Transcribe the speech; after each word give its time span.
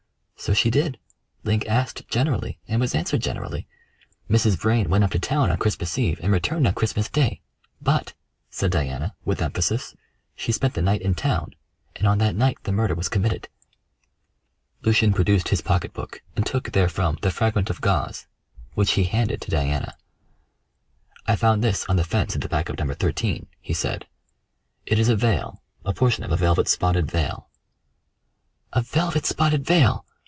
"So 0.43 0.55
she 0.55 0.71
did. 0.71 0.97
Link 1.43 1.67
asked 1.67 2.07
generally, 2.07 2.57
and 2.67 2.81
was 2.81 2.95
answered 2.95 3.21
generally. 3.21 3.67
Mrs. 4.27 4.57
Vrain 4.57 4.89
went 4.89 5.03
up 5.03 5.11
to 5.11 5.19
town 5.19 5.51
on 5.51 5.57
Christmas 5.59 5.99
Eve 5.99 6.19
and 6.23 6.31
returned 6.33 6.65
on 6.65 6.73
Christmas 6.73 7.07
Day; 7.09 7.41
but," 7.79 8.15
said 8.49 8.71
Diana, 8.71 9.13
with 9.23 9.39
emphasis, 9.39 9.95
"she 10.35 10.51
spent 10.51 10.73
the 10.73 10.81
night 10.81 11.03
in 11.03 11.13
town, 11.13 11.53
and 11.95 12.07
on 12.07 12.17
that 12.17 12.35
night 12.35 12.57
the 12.63 12.71
murder 12.71 12.95
was 12.95 13.07
committed." 13.07 13.49
Lucian 14.81 15.13
produced 15.13 15.49
his 15.49 15.61
pocketbook 15.61 16.23
and 16.35 16.43
took 16.43 16.69
therefrom 16.71 17.19
the 17.21 17.29
fragment 17.29 17.69
of 17.69 17.79
gauze, 17.79 18.25
which 18.73 18.93
he 18.93 19.03
handed 19.03 19.41
to 19.41 19.51
Diana. 19.51 19.95
"I 21.27 21.35
found 21.35 21.63
this 21.63 21.85
on 21.87 21.97
the 21.97 22.03
fence 22.03 22.33
at 22.35 22.41
the 22.41 22.49
back 22.49 22.67
of 22.67 22.79
No. 22.79 22.91
13," 22.95 23.45
he 23.59 23.75
said. 23.75 24.07
"It 24.87 24.97
is 24.97 25.07
a 25.07 25.15
veil 25.15 25.61
a 25.85 25.93
portion 25.93 26.23
of 26.23 26.31
a 26.31 26.35
velvet 26.35 26.67
spotted 26.67 27.11
veil." 27.11 27.47
"A 28.73 28.81
velvet 28.81 29.27
spotted 29.27 29.63
veil!" 29.67 30.03